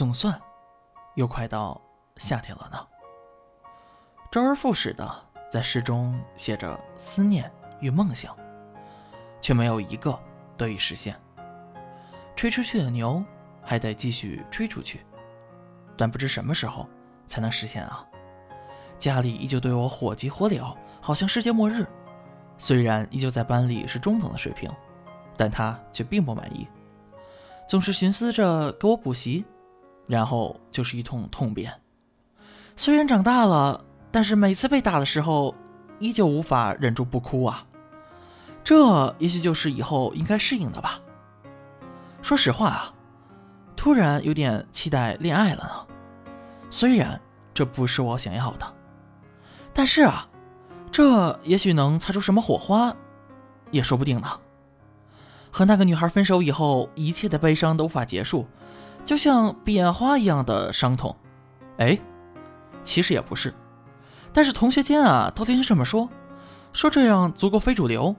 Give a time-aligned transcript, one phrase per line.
[0.00, 0.40] 总算
[1.14, 1.78] 又快到
[2.16, 2.86] 夏天了呢。
[4.30, 5.14] 周而复始的
[5.50, 8.34] 在诗中写着思念与梦想，
[9.42, 10.18] 却没有一个
[10.56, 11.14] 得以实现。
[12.34, 13.22] 吹出去的牛
[13.62, 15.04] 还得继续吹出去，
[15.98, 16.88] 但不知什么时候
[17.26, 18.02] 才能实现啊！
[18.98, 21.86] 家里依旧对我火急火燎，好像世界末日。
[22.56, 24.72] 虽然依旧在班里是中等的水平，
[25.36, 26.66] 但他却并不满意，
[27.68, 29.44] 总是寻思着给我补习，
[30.10, 31.72] 然后就是一通痛扁。
[32.76, 35.54] 虽然长大了，但是每次被打的时候，
[36.00, 37.64] 依旧无法忍住不哭啊。
[38.64, 41.00] 这也许就是以后应该适应的吧。
[42.20, 42.92] 说实话啊，
[43.76, 45.94] 突然有点期待恋爱了呢。
[46.68, 47.20] 虽然
[47.54, 48.66] 这不是我想要的，
[49.72, 50.26] 但是啊。
[50.92, 52.92] 这也许能擦出什么火花，
[53.70, 54.28] 也说不定呢。
[55.52, 58.48] 和那个女孩分手以后，一切的悲伤都无法结束，
[59.04, 61.14] 就像彼岸花一样的伤痛。
[61.78, 61.98] 哎，
[62.82, 63.54] 其实也不是，
[64.32, 66.08] 但是同学间啊，都听这么说，
[66.72, 68.14] 说这样足够非主流。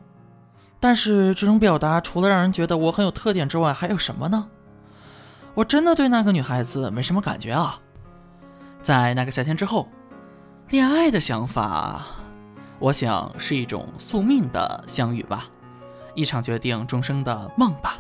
[0.80, 4.48] 但是这种表达，除了让人觉得我很有特点之外，还有什么呢？
[5.54, 7.80] 我真的对那个女孩子没什么感觉啊。
[8.82, 9.88] 在那个夏天之后，
[10.70, 12.04] 恋爱的想法。
[12.80, 15.46] 我想是一种宿命的相遇吧，
[16.16, 18.00] 一场决定终生的梦吧。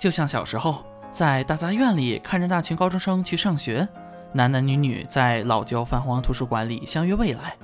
[0.00, 3.88] 就像小时候在大杂院里看着那群高中生去上学，
[4.32, 7.56] 男男女女在老旧泛黄图书馆里相约未来，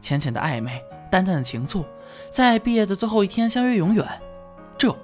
[0.00, 1.84] 浅浅的暧昧，淡淡的情愫，
[2.30, 4.06] 在毕业的最后一天相约永远。
[4.78, 4.94] 这，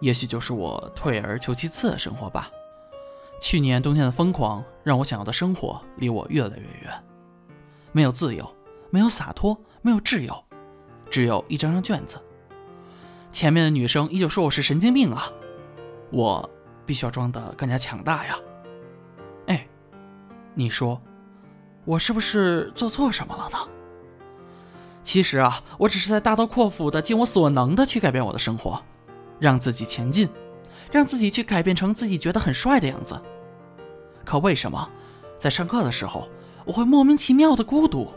[0.00, 2.50] 也许就是我退而求其次的生活吧。
[3.40, 6.92] 去年冬天的疯狂让我想要的生活离我越来越远，
[7.92, 8.54] 没有自由，
[8.90, 9.58] 没有洒脱。
[9.80, 10.44] 没有挚友，
[11.08, 12.20] 只有一张张卷子。
[13.30, 15.30] 前面的女生依旧说我是神经病啊，
[16.10, 16.50] 我
[16.88, 18.34] 必须要装得更加强大呀。
[19.48, 19.68] 哎，
[20.54, 20.98] 你说
[21.84, 23.58] 我是不是做错什么了呢？
[25.02, 28.82] 其实啊，我只是在大刀阔斧的尽我所能的去改变我的生活，
[29.38, 30.30] 让自己前进，
[30.90, 33.20] 让自己去改变成自己觉得很帅的样子。
[34.24, 34.88] 可为什么
[35.38, 36.26] 在上课的时候
[36.64, 38.08] 我会莫名其妙的孤独？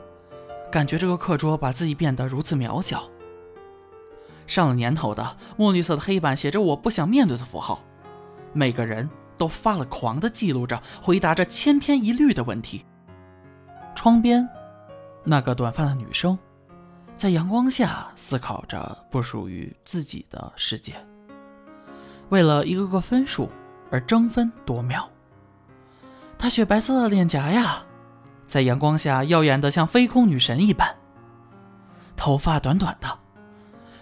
[0.72, 3.04] 感觉这个课桌把自己变得如此渺小。
[4.48, 7.84] 上了年头的墨绿色的黑板写着我不想面对的符号，
[8.54, 12.86] 每个人都发了狂的记录着，回答着千篇一律的问题。
[13.96, 14.48] 窗边，
[15.24, 16.38] 那个短发的女生，
[17.16, 20.94] 在阳光下思考着不属于自己的世界，
[22.30, 23.50] 为了一个个分数
[23.90, 25.10] 而争分夺秒。
[26.38, 27.84] 她雪白色的脸颊呀。
[28.48, 30.98] 在阳光下耀眼的像飞空女神一般，
[32.18, 33.20] 头发短短的，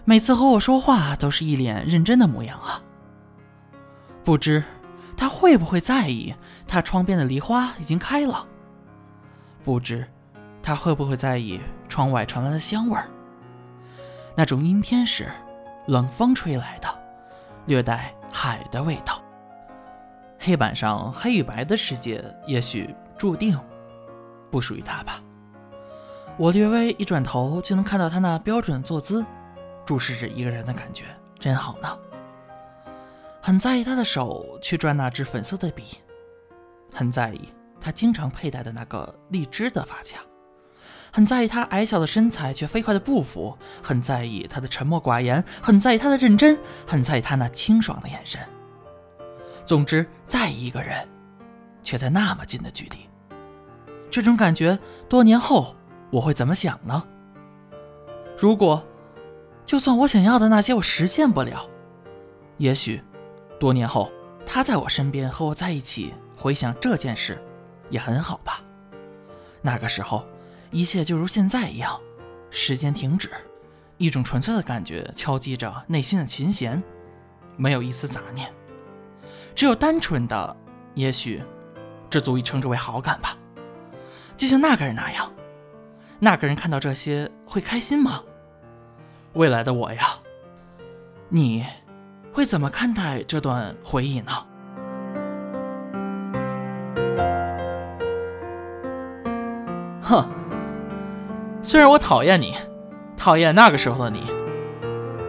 [0.04, 2.82] 每次和我说话都是一脸认真的模样啊。
[4.22, 4.62] 不知
[5.16, 6.34] 他会不会在意，
[6.66, 8.46] 他窗边的梨花已经开了。
[9.62, 10.06] 不知
[10.62, 13.08] 他会不会在意窗外传来的香味儿，
[14.34, 15.28] 那种阴天时
[15.86, 16.88] 冷风吹来的，
[17.66, 19.20] 略带海的味道。
[20.38, 23.58] 黑板上黑与白的世界，也许注定。
[24.50, 25.20] 不属于他吧？
[26.36, 29.24] 我略微一转头，就能看到他那标准坐姿，
[29.84, 31.04] 注视着一个人的感觉
[31.38, 31.98] 真好呢。
[33.42, 35.98] 很在意他的手去转那支粉色的笔，
[36.94, 37.48] 很在意
[37.80, 40.20] 他经常佩戴的那个荔枝的发卡，
[41.12, 48.40] 很在意他矮小的身材却飞快的步幅，很在意他的沉默寡言，很在意他的认真，很在意他那清爽的眼神。
[49.64, 51.08] 总之，在意一个人，
[51.82, 52.98] 却在那么近的距离。
[54.10, 55.74] 这种感觉，多年后
[56.10, 57.04] 我会怎么想呢？
[58.36, 58.84] 如果，
[59.64, 61.68] 就算我想要的那些我实现不了，
[62.58, 63.02] 也许，
[63.60, 64.10] 多年后
[64.46, 67.40] 他在我身边和我在一起，回想这件事，
[67.90, 68.62] 也很好吧。
[69.60, 70.26] 那个时候，
[70.70, 72.00] 一切就如现在一样，
[72.50, 73.30] 时间停止，
[73.98, 76.82] 一种纯粹的感觉敲击着内心的琴弦，
[77.58, 78.50] 没有一丝杂念，
[79.54, 80.56] 只有单纯的，
[80.94, 81.42] 也许，
[82.08, 83.36] 这足以称之为好感吧。
[84.38, 85.30] 就像那个人那样，
[86.18, 88.22] 那个人看到这些会开心吗？
[89.34, 90.18] 未来的我呀，
[91.28, 91.66] 你
[92.32, 94.32] 会怎么看待这段回忆呢？
[100.02, 100.26] 哼，
[101.62, 102.54] 虽然我讨厌你，
[103.16, 104.26] 讨厌那个时候的你，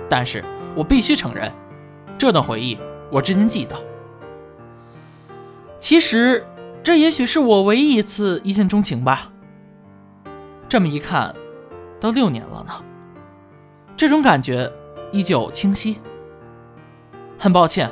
[0.09, 0.43] 但是
[0.75, 1.51] 我必须承认，
[2.17, 2.77] 这段回忆
[3.11, 3.75] 我至今记得。
[5.79, 6.45] 其实。
[6.83, 9.31] 这也许是我唯一一次一见钟情吧。
[10.67, 11.35] 这么一看，
[11.99, 12.73] 都六年了呢，
[13.95, 14.71] 这种感觉
[15.11, 16.01] 依旧清晰。
[17.41, 17.91] 很抱歉，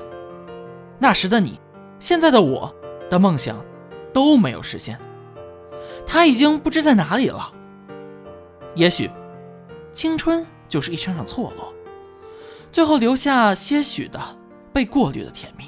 [1.00, 1.60] 那时的你，
[2.00, 2.72] 现在的我，
[3.10, 3.58] 的梦想
[4.14, 5.00] 都没有实现。
[6.06, 7.52] 他已经不知在哪里了。
[8.76, 9.10] 也许，
[9.92, 11.74] 青春就是一场场错落，
[12.72, 14.20] 最后留下些许的
[14.72, 15.64] 被过滤的甜蜜。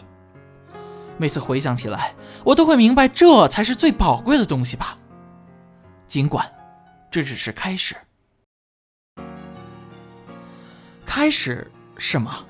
[1.18, 2.14] 每次回想起来，
[2.44, 5.00] 我都会明白，这才是最宝贵的东西吧。
[6.06, 6.48] 尽管
[7.10, 7.96] 这只是开始，
[11.04, 12.46] 开始是吗？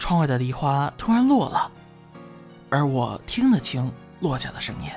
[0.00, 1.70] 窗外的梨花突然落了，
[2.70, 4.90] 而我听得清落下的声音。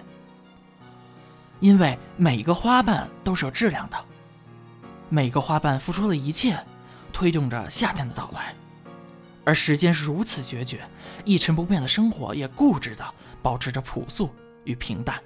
[1.60, 3.98] 因为每一个花瓣都是有质量的，
[5.10, 6.58] 每个花瓣付出了一切，
[7.12, 8.56] 推动着夏天的到来。
[9.46, 10.88] 而时间是如此决绝，
[11.26, 13.06] 一成不变的生活也固执地
[13.42, 14.34] 保持着朴素
[14.64, 15.22] 与平淡。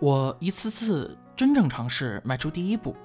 [0.00, 2.96] 我一次次真正尝试迈出第一步，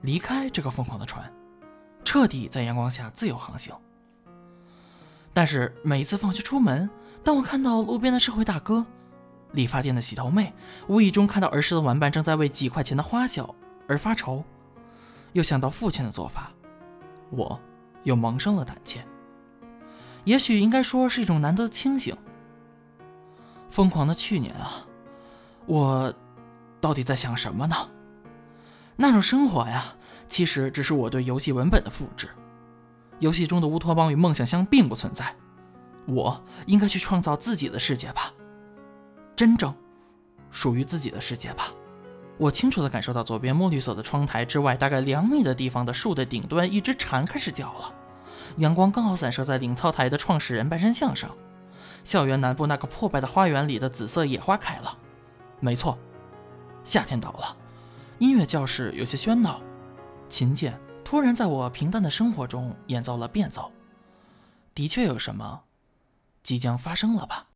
[0.00, 1.30] 离开这个疯狂的船，
[2.04, 3.74] 彻底在阳光下自由航行。
[5.40, 6.90] 但是每一次放学出门，
[7.24, 8.84] 当我看到路边的社会大哥、
[9.52, 10.52] 理发店的洗头妹，
[10.86, 13.54] 无意中看到儿时的玩伴正在为几块钱的花销
[13.88, 14.44] 而发愁，
[15.32, 16.52] 又想到父亲的做法，
[17.30, 17.58] 我。
[18.02, 19.02] 又萌生了胆怯，
[20.24, 22.14] 也许应该说是一种难得的清醒。
[23.70, 24.84] 疯狂的去年啊，
[25.64, 26.12] 我
[26.82, 27.88] 到底在想什么呢？
[28.94, 29.94] 那种生活呀，
[30.26, 32.28] 其实只是我对游戏文本的复制。
[33.20, 35.36] 游戏中的乌托邦与梦想乡并不存在，
[36.06, 38.32] 我应该去创造自己的世界吧，
[39.36, 39.72] 真正
[40.50, 41.72] 属于自己的世界吧。
[42.38, 47.92] 我清楚地感受到，左边墨绿色的窗台之外，大概两米的地方的树的顶端，一只蝉开始叫了。
[48.56, 51.30] 阳光刚好散射在领操台的创始人半身像上。
[52.02, 54.96] 校园南部那个破败的花园里的紫色野花开了。
[55.60, 55.98] 没错，
[56.82, 57.54] 夏天到了。
[58.18, 59.60] 音乐教室有些喧闹，
[60.30, 60.80] 琴键
[61.10, 63.68] 突然在我平淡的生活中演奏了变奏。
[64.76, 65.60] 的确有什么
[66.44, 67.48] 即将发生了吧？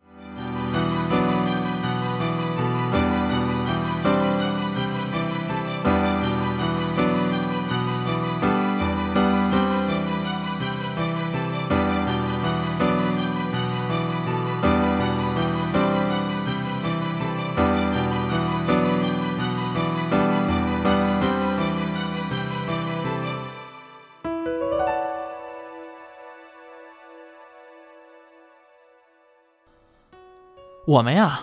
[30.87, 31.41] 我们呀，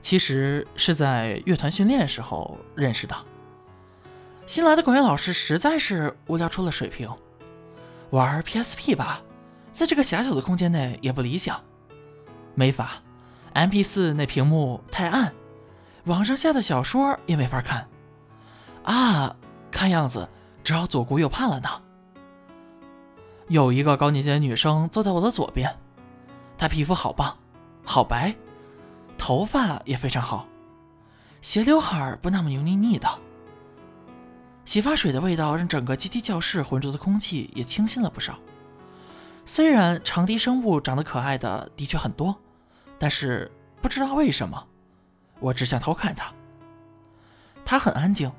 [0.00, 3.14] 其实是在乐团训练时候认识的。
[4.46, 7.08] 新来的管乐老师实在是无聊出了水平，
[8.10, 9.22] 玩 PSP 吧，
[9.70, 11.60] 在这个狭小的空间内也不理想。
[12.56, 12.94] 没法
[13.54, 15.32] ，MP4 那屏幕太暗，
[16.06, 17.86] 网上下的小说也没法看。
[18.82, 19.36] 啊，
[19.70, 20.28] 看样子
[20.64, 21.68] 只好左顾右盼了呢。
[23.46, 25.76] 有一个高年级的女生坐在我的左边，
[26.56, 27.38] 她皮肤好棒，
[27.84, 28.34] 好白。
[29.18, 30.46] 头发也非常好，
[31.42, 33.06] 斜刘海儿不那么油腻腻的。
[34.64, 38.38] 洗发水的味道让整个阶梯教室浑浊的空气也清新了不少。
[39.44, 42.36] 虽然长笛生物长得可爱的的确很多，
[42.98, 43.50] 但是
[43.80, 44.66] 不知道为什么，
[45.40, 46.32] 我只想偷看他。
[47.64, 48.30] 他很安静，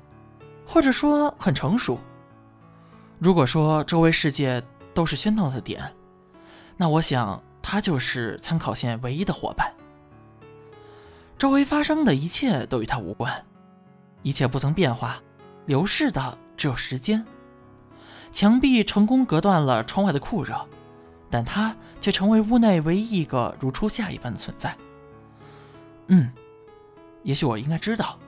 [0.66, 1.98] 或者说很成熟。
[3.18, 4.62] 如果说周围世界
[4.94, 5.92] 都是喧闹的点，
[6.76, 9.72] 那我想他就是参考线唯一的伙伴。
[11.40, 13.46] 周围发生的一切都与他无关，
[14.22, 15.22] 一切不曾变化，
[15.64, 17.24] 流逝的只有时间。
[18.30, 20.68] 墙壁成功隔断了窗外的酷热，
[21.30, 24.76] 但他却成为屋内唯一一个如初夏一般的存在。
[26.08, 26.30] 嗯，
[27.22, 28.18] 也许我应该知道。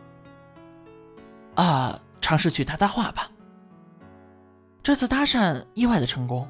[1.55, 3.31] 啊，尝试去搭搭话吧。
[4.83, 6.49] 这次搭讪意外的成功，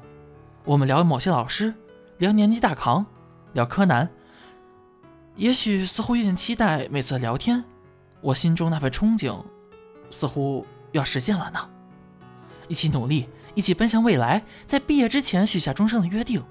[0.63, 1.73] 我们聊某些老师，
[2.19, 3.05] 聊年级大扛，
[3.51, 4.09] 聊柯南。
[5.35, 7.63] 也许似乎有点期待每次聊天，
[8.21, 9.43] 我心中那份憧憬，
[10.11, 11.69] 似乎要实现了呢。
[12.67, 16.43] 一起努力，一起奔向未来，在毕业之前许下终生的约定。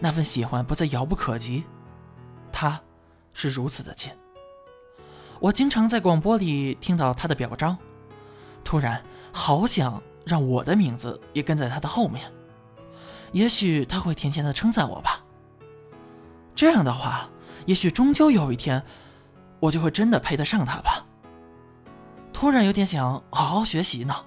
[0.00, 1.62] 那份喜欢不再遥不可及，
[2.50, 2.80] 他
[3.32, 4.10] 是如此的近。
[5.38, 7.78] 我经常在广播里听到他的表彰，
[8.64, 9.00] 突然
[9.32, 12.30] 好想让我的名字也跟在他的后面。
[13.30, 15.24] 也许他会甜甜的称赞我吧。
[16.56, 17.30] 这样的话。
[17.68, 18.82] 也许终究有一天，
[19.60, 21.04] 我就会真的配得上他吧。
[22.32, 24.24] 突然有点想好好学习呢。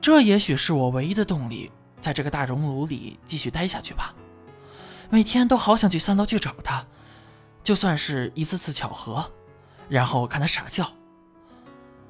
[0.00, 4.12] 这也许是我唯一的动力，在这个大熔炉里继续待下去吧。
[5.10, 6.84] 每天都好想去三楼去找他，
[7.62, 9.30] 就算是一次次巧合，
[9.88, 10.90] 然后看他傻笑。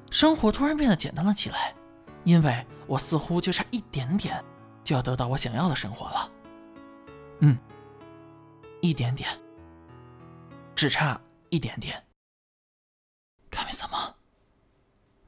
[0.09, 1.75] 生活突然变得简单了起来，
[2.23, 4.43] 因为我似乎就差一点点，
[4.83, 6.31] 就要得到我想要的生活了。
[7.41, 7.55] 嗯。
[8.81, 9.27] 一点点，
[10.76, 12.02] 只差一点点。
[13.50, 14.14] 神様、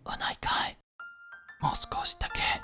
[0.04, 0.76] お願い、
[1.60, 2.60] もう少しだけ。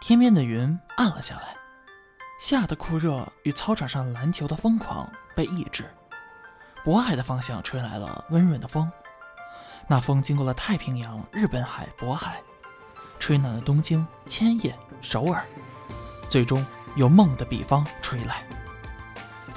[0.00, 1.54] 天边的云暗了下来，
[2.40, 5.88] 夏的酷热与操场上篮球的疯狂被抑制。
[6.84, 8.90] 渤海的方向吹来了温润的风，
[9.88, 12.42] 那风经过了太平洋、日本海、渤海，
[13.20, 15.44] 吹暖了东京、千叶、首尔，
[16.28, 18.44] 最终由梦的彼方吹来。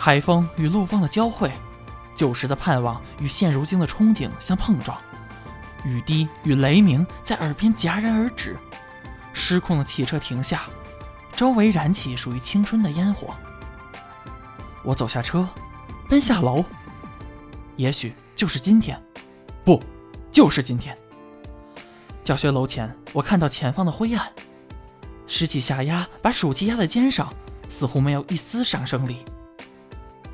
[0.03, 1.53] 海风与陆风的交汇。
[2.15, 4.97] 旧时的盼望与现如今的憧憬相碰撞，
[5.85, 8.57] 雨滴与雷鸣在耳边戛然而止，
[9.35, 10.63] 失控的汽车停下，
[11.37, 13.37] 周围燃起属于青春的烟火。
[14.83, 15.47] 我走下车，
[16.09, 16.65] 奔下楼。
[17.77, 18.99] 也许就是今天，
[19.63, 19.83] 不，
[20.33, 20.97] 就是今天。
[22.25, 24.33] 教学楼前，我看到前方的灰暗，
[25.27, 27.31] 拾起下压，把暑气压在肩上，
[27.69, 29.27] 似乎没有一丝上升力。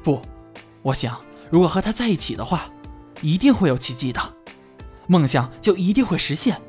[0.06, 0.22] 不，
[0.82, 1.18] 我想。
[1.50, 2.70] 如果和他在一起的话，
[3.22, 4.20] 一定会有奇迹的，
[5.08, 6.62] 梦想就一定会实现。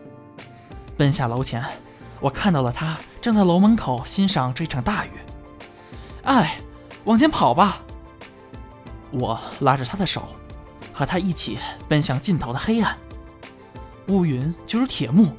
[0.97, 1.63] 奔下楼前，
[2.19, 5.11] 我看到了他正在楼门口欣赏这场大雨。
[6.23, 6.59] 哎，
[7.03, 7.83] 往前跑吧！
[9.11, 10.27] 我拉着他的手，
[10.91, 12.97] 和他一起奔向尽头的黑暗。
[14.07, 15.31] 乌云就如铁幕，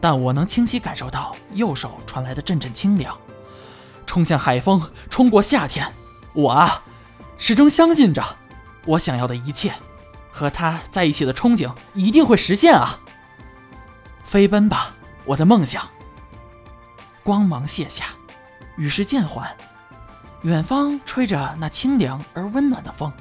[0.00, 3.14] 但我能清晰感受到右手传来的阵阵清凉。
[4.06, 5.86] 冲向海风，冲过夏天，
[6.32, 6.82] 我啊，
[7.38, 8.24] 始终相信着。
[8.84, 9.74] 我想要的一切，
[10.30, 13.00] 和他在一起的憧憬一定会实现啊！
[14.24, 15.88] 飞奔吧，我的梦想！
[17.24, 18.04] 光芒卸下，
[18.76, 19.50] 雨势渐缓，
[20.42, 23.12] 远方吹着那清凉而温暖的风。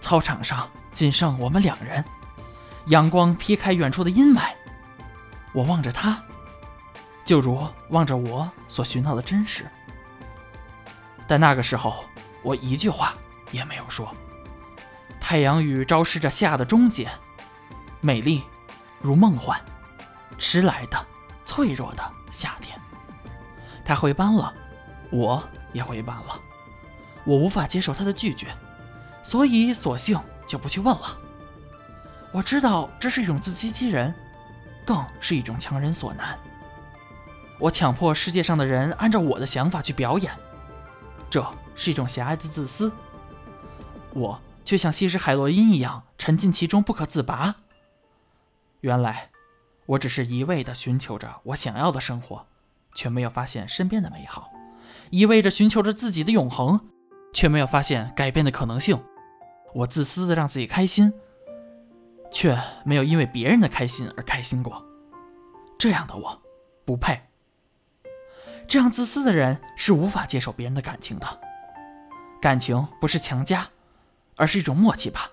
[0.00, 2.02] 操场上仅剩我们两人，
[2.86, 4.50] 阳光劈开远处的阴霾。
[5.52, 6.22] 我望着他，
[7.24, 9.66] 就如望着我所寻到的真实。
[11.26, 12.04] 但那个时候，
[12.42, 13.14] 我一句话
[13.50, 14.12] 也没有说。
[15.20, 17.10] 太阳雨昭示着夏的终结，
[18.00, 18.42] 美丽
[19.00, 19.60] 如梦幻，
[20.38, 21.06] 迟来的、
[21.44, 22.78] 脆弱的夏天。
[23.84, 24.54] 他回班了，
[25.10, 25.42] 我
[25.72, 26.40] 也回班了。
[27.24, 28.46] 我无法接受他的拒绝，
[29.22, 31.18] 所以索性就不去问了。
[32.32, 34.14] 我知道这是一种自欺欺人，
[34.86, 36.38] 更是一种强人所难。
[37.58, 40.32] 我强迫世界上的人按照我的想法去表演，
[41.28, 41.44] 这
[41.78, 42.92] 是一种狭隘的自私。
[44.12, 44.38] 我。
[44.68, 47.56] 却像吸食海洛因一样沉浸其中不可自拔。
[48.80, 49.30] 原来，
[49.86, 52.44] 我只是一味地寻求着我想要的生活，
[52.94, 54.50] 却没有发现身边的美好；
[55.08, 56.86] 一味着寻求着自己的永恒，
[57.32, 59.02] 却没有发现改变的可能性。
[59.72, 61.14] 我自私的让自己开心，
[62.30, 62.54] 却
[62.84, 64.84] 没有因为别人的开心而开心过。
[65.78, 66.42] 这样的我，
[66.84, 67.18] 不配。
[68.66, 71.40] 这样自私的人是无法接受别人的感情的。
[72.40, 73.68] 感情不是强加。
[74.40, 75.32] 而是一种默契吧。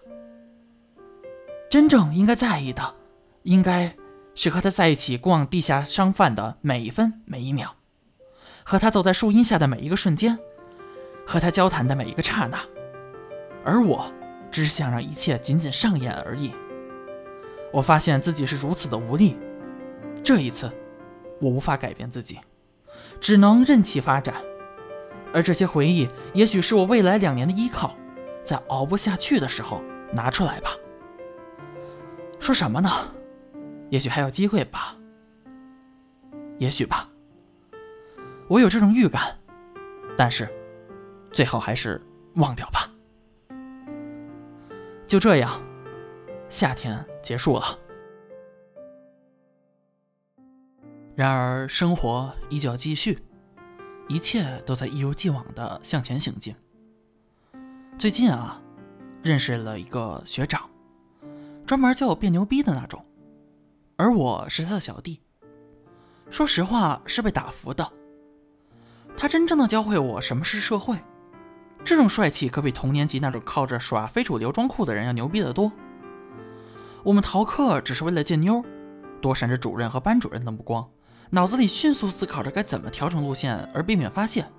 [1.70, 2.96] 真正应该在意的，
[3.44, 3.96] 应该
[4.34, 7.76] 是和他在一起逛地下商贩的每一分每一秒，
[8.64, 10.40] 和他走在树荫下的每一个瞬间，
[11.24, 12.60] 和他交谈的每一个刹那。
[13.64, 14.12] 而我
[14.50, 16.52] 只是想让一切仅仅上演而已。
[17.72, 19.38] 我发现自己是如此的无力。
[20.24, 20.72] 这一次，
[21.40, 22.40] 我无法改变自己，
[23.22, 24.36] 只能任其发展。
[25.36, 27.94] 而这些回忆，也许是我未来两年的依靠。
[28.42, 29.82] 在熬不下去的时候
[30.14, 30.70] 拿出来吧。
[32.40, 32.90] 说什么呢？
[33.90, 34.96] 也许还有机会吧。
[36.58, 37.10] 也许吧。
[38.48, 39.38] 我有这种预感，
[40.16, 40.48] 但是
[41.34, 42.02] 最好还是
[42.36, 42.90] 忘掉吧。
[45.06, 45.62] 就这样，
[46.48, 47.78] 夏天结束了。
[51.16, 53.20] 然而，生活依旧继续，
[54.08, 56.56] 一切都在一如既往的向前行进。
[57.98, 58.62] 最近啊，
[59.24, 60.70] 认识了一个学长，
[61.66, 63.04] 专门教我变牛逼的那种，
[63.96, 65.22] 而我是他的小弟。
[66.30, 67.92] 说实话，是被打服的。
[69.18, 70.98] 他真正的教会我什么是社会，
[71.84, 75.72] 这种帅气可比同年级那种靠着耍非主流装酷的人要牛逼得多。
[77.04, 78.64] 我们逃课只是为了见妞，
[79.22, 80.86] 躲闪着主任和班主任的目光，
[81.36, 84.50] 脑子里迅速思考着该怎么调整路线而避免发现。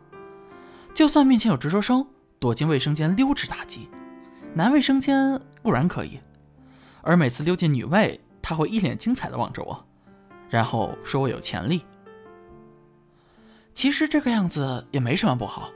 [0.95, 2.07] 就算面前有值周生。
[2.39, 3.89] 躲进卫生间溜之大吉，
[4.53, 6.21] 男卫生间固然可以，
[7.01, 9.87] 而每次溜进女卫，他会一脸精彩的望着我，
[10.51, 11.83] 然后说我有潜力。
[13.73, 15.71] 其实这个样子也没什么不好，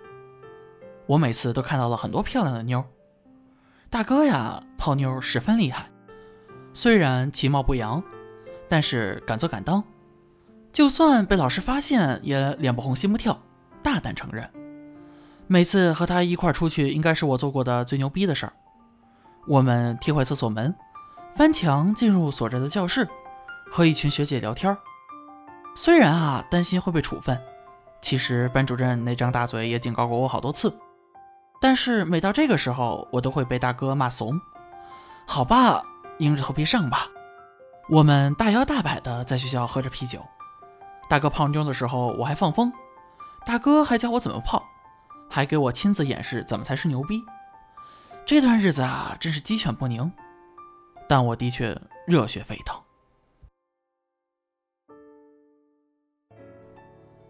[1.06, 2.84] 我每次都看到了很多漂亮的妞。
[3.88, 5.88] 大哥呀，泡妞十分厉害，
[6.74, 8.04] 虽然其貌不扬，
[8.68, 9.82] 但是敢做敢当，
[10.72, 13.40] 就算被老师发现也脸不红心不跳，
[13.82, 14.48] 大胆承认，
[15.46, 18.52] 每次和他一块出去，应该是我做过的最牛逼的事儿。
[19.48, 20.74] 我们踢坏厕所门，
[21.34, 23.08] 翻墙进入锁着的教室，
[23.70, 24.76] 和一群学姐聊天。
[25.74, 27.40] 虽然啊担心会被处分，
[28.00, 30.72] 其实班主任那张大嘴也警告过我好多次。
[31.60, 34.40] 但是每到这个时候，我都会被大哥骂怂。
[35.26, 35.82] 好吧，
[36.18, 37.08] 硬着头皮上吧。
[37.88, 40.24] 我们大摇大摆的在学校喝着啤酒。
[41.10, 42.72] 大哥泡妞的时候，我还放风。
[43.44, 44.62] 大哥还教我怎么泡，
[45.28, 47.20] 还给我亲自演示怎么才是牛逼。
[48.24, 50.12] 这段日子啊，真是鸡犬不宁。
[51.08, 51.76] 但我的确
[52.06, 52.80] 热血沸腾。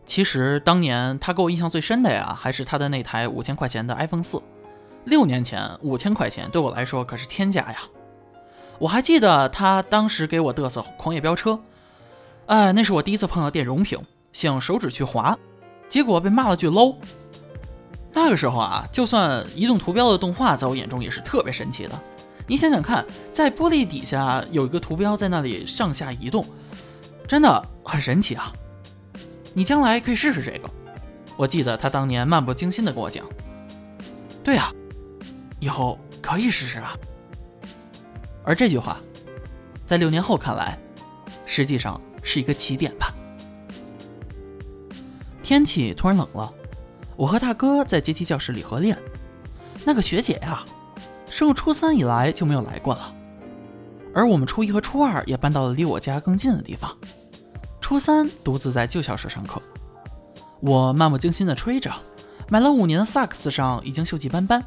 [0.05, 4.43] 其实当年他给我印象最深的呀，还是他的那台五千块钱的 iPhone 四。
[5.05, 7.79] 六年前五千块钱对我来说可是天价呀！
[8.79, 11.59] 我还记得他当时给我嘚瑟狂野飙车，
[12.51, 13.97] 哎，那是我第一次碰到电容屏，
[14.33, 15.39] 想用手指去滑，
[15.89, 16.97] 结果被骂了句 low。
[18.13, 21.93] 那个时候啊，就算移动图标的动画，在我眼中也是特别神奇的。
[22.49, 26.45] 你想想看，在玻璃底下有一个图标在那里上下移动，
[27.29, 28.53] 真的很神奇啊！
[29.55, 30.69] 你将来可以试试这个。
[31.37, 33.25] 我记得他当年漫不经心地跟我讲
[34.43, 34.73] ：“对呀，
[35.61, 36.97] 以后可以试试啊。”
[38.43, 39.01] 而这句话，
[39.87, 40.77] 在六年后看来，
[41.47, 43.15] 实际上是一个起点吧。
[45.43, 46.53] 天气突然冷了，
[47.17, 48.97] 我和大哥在阶梯教室里合练。
[49.85, 50.65] 那个学姐呀，
[51.29, 53.15] 升入初三以来就没有来过了。
[54.15, 56.97] 而我们初一和初二也搬到了离我家更近的地方。
[57.81, 59.61] 初三独自在旧校舍上课，
[60.61, 61.93] 我漫不经心地吹着，
[62.49, 64.65] 买了五年的萨克斯上已经锈迹斑斑，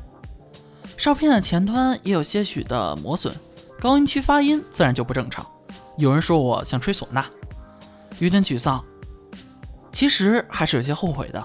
[0.97, 3.33] 哨片的前端也有些许的磨损，
[3.79, 5.45] 高音区发音自然就不正常。
[5.97, 7.25] 有人说我像吹唢呐，
[8.19, 8.83] 有点沮丧，
[9.91, 11.43] 其实还是有些后悔的。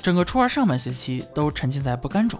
[0.00, 2.38] 整个初二上半学期都沉浸在不甘中，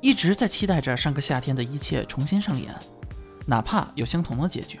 [0.00, 2.74] 一直在期待着上个夏天的一切重新上演，
[3.46, 4.80] 哪怕有相同的结局。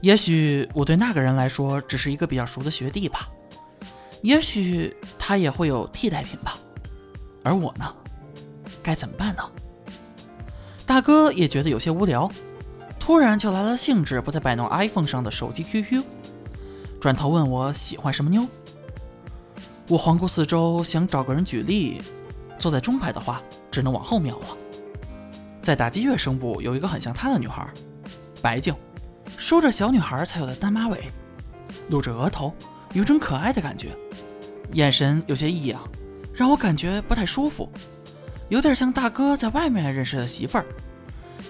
[0.00, 3.28] 也许我对那个人来说只是一个比较熟的学弟吧，
[4.22, 6.56] 也许他也会有替代品吧，
[7.42, 7.92] 而我呢，
[8.82, 9.42] 该怎么办呢？
[10.84, 12.30] 大哥也觉得有些无聊，
[13.00, 16.04] 突然就来了兴致，不再摆弄 iPhone 上的手机 QQ，
[17.06, 18.44] 转头问我喜欢什么妞。
[19.86, 22.02] 我环顾四周，想找个人举例，
[22.58, 23.40] 坐在中排的话，
[23.70, 24.46] 只能往后瞄了。
[25.60, 27.64] 在打击乐声部有一个很像她的女孩，
[28.42, 28.74] 白净。
[29.36, 31.12] 梳着小女孩才有的单马尾，
[31.90, 32.52] 露着额头，
[32.92, 33.96] 有种可爱的感觉，
[34.72, 35.80] 眼神有些异样，
[36.34, 37.70] 让我感觉不太舒服，
[38.48, 40.66] 有点像大哥在外面认识的媳妇儿，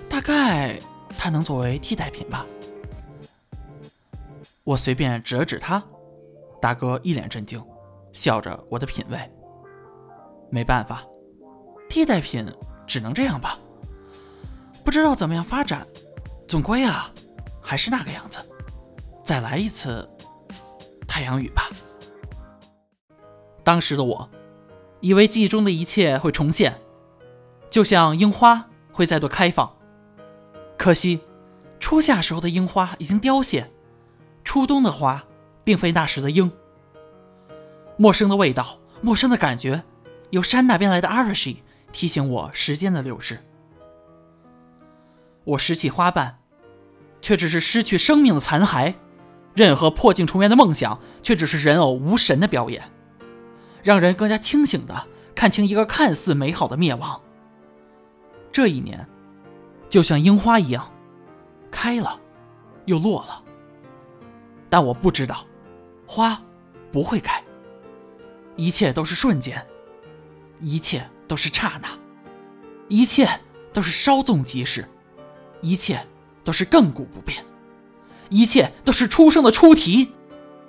[0.06, 0.78] 大概
[1.16, 2.44] 她能作为替代品吧。
[4.66, 5.80] 我随便指了指他，
[6.60, 7.64] 大哥一脸震惊，
[8.12, 9.18] 笑着我的品味。
[10.50, 11.04] 没办法，
[11.88, 12.44] 替代品
[12.84, 13.56] 只能这样吧，
[14.84, 15.86] 不知道怎么样发展，
[16.48, 17.12] 总归啊。
[17.60, 18.38] 还是那个样子，
[19.24, 20.08] 再来一次
[21.06, 21.70] 太阳雨吧。
[23.64, 24.28] 当时的我，
[25.00, 26.80] 以为记忆中的一切会重现，
[27.68, 29.76] 就像樱花会再度开放。
[30.76, 31.20] 可惜，
[31.80, 33.68] 初夏时候的樱花已经凋谢，
[34.46, 35.22] 初冬的花
[35.62, 36.50] 并非那时的樱。
[37.98, 39.82] 陌生的味道，陌生的感觉，
[40.30, 43.40] 由山那边来的阿尔西提醒我时间的流逝。
[45.44, 46.38] 我拾起花瓣。
[47.22, 48.94] 却只是失去生命的残骸，
[49.52, 52.92] 任何破镜重圆的梦想，却只是人偶无神的表演，
[53.82, 57.20] 让人更加清醒的看清一个看似美好的灭亡。
[58.52, 59.08] 这一年，
[59.88, 60.88] 就像樱花一样，
[61.68, 62.20] 开了，
[62.84, 63.42] 又落了。
[64.68, 65.44] 但我不知道，
[66.06, 66.40] 花
[66.92, 67.42] 不会开，
[68.56, 69.66] 一切都是瞬间，
[70.60, 71.88] 一切都是刹那，
[72.88, 73.28] 一切
[73.72, 74.88] 都是稍纵即逝，
[75.60, 76.06] 一切。
[76.46, 77.44] 都是亘古不变，
[78.28, 80.12] 一切都是出生的出题，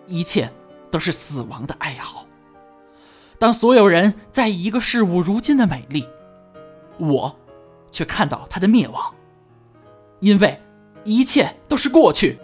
[0.08, 0.52] 一切
[0.90, 2.26] 都是死亡的哀嚎。
[3.38, 6.10] 当所有人在意一个事物如今的美丽，
[6.98, 7.36] 我
[7.92, 9.14] 却看到它的灭亡。
[10.20, 10.60] 因为
[11.04, 12.40] 一切都是过去，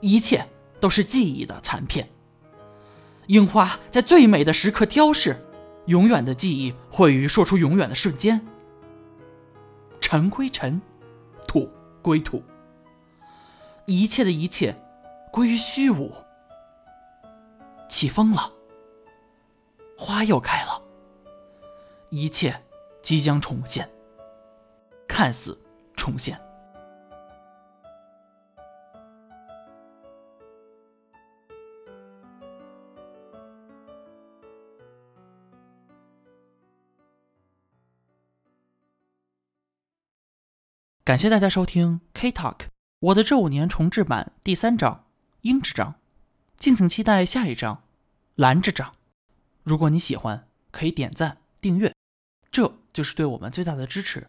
[0.00, 0.44] 一切
[0.86, 2.08] 都是记忆的残片。
[3.26, 5.44] 樱花在最美的时刻凋逝，
[5.86, 8.46] 永远的记忆毁于说出永远的瞬间。
[10.00, 10.80] 尘归尘，
[11.48, 11.68] 土
[12.00, 12.40] 归土。
[13.86, 14.80] 一切的一切
[15.32, 16.12] 归于虚无。
[17.88, 18.52] 起风了，
[19.98, 20.80] 花又开了，
[22.10, 22.62] 一切
[23.02, 23.90] 即将重现，
[25.08, 25.60] 看似
[25.96, 26.40] 重现。
[41.06, 42.62] 感谢大家收听 K Talk，
[42.98, 45.06] 我的这五年重置版第三章
[45.42, 45.94] 鹰之章，
[46.56, 47.84] 敬请期待下一章
[48.34, 48.92] 蓝之章。
[49.62, 51.94] 如果你喜欢，可以点赞订阅，
[52.50, 54.26] 这就是对我们最大的支持。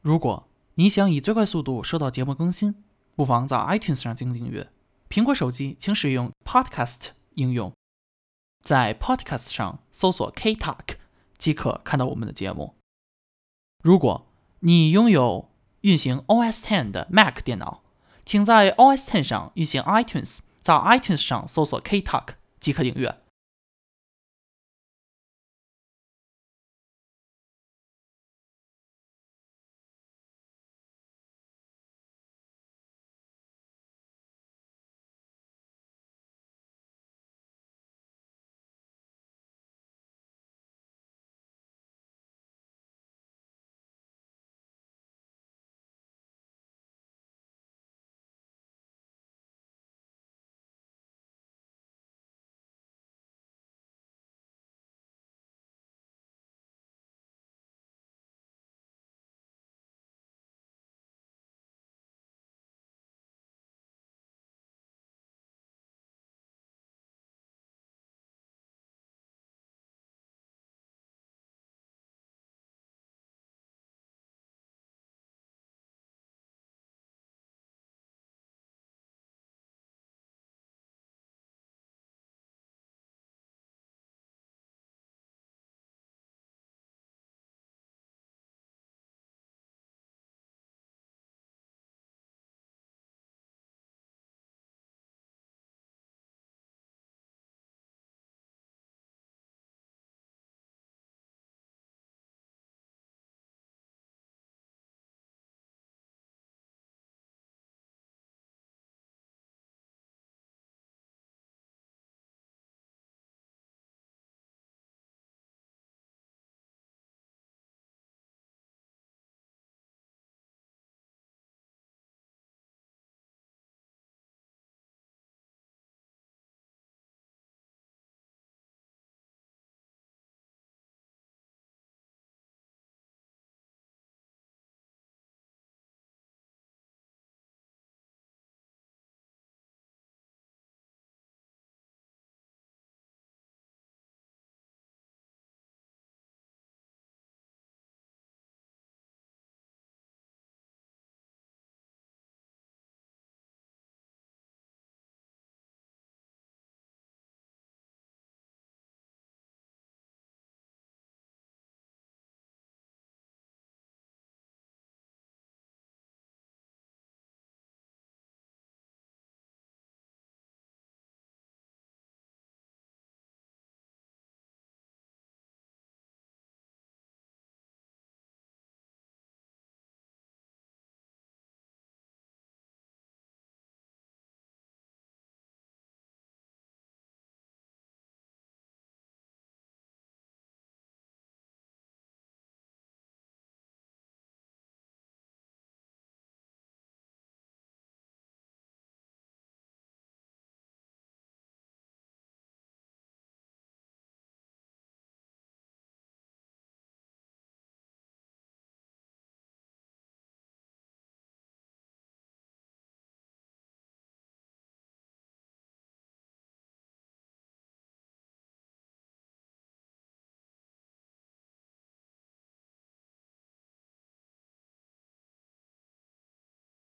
[0.00, 2.84] 如果你想以最快速度收到节目更新，
[3.16, 4.70] 不妨在 iTunes 上进行订阅。
[5.10, 7.72] 苹果手机请使用 Podcast 应用，
[8.62, 10.98] 在 Podcast 上搜索 K Talk
[11.36, 12.76] 即可看到我们的节目。
[13.82, 14.27] 如果
[14.60, 15.50] 你拥有
[15.82, 17.82] 运行 OS Ten 的 Mac 电脑，
[18.24, 23.16] 请在 OS Ten 上运行 iTunes，在 iTunes 上搜索 K Talk 即可订阅。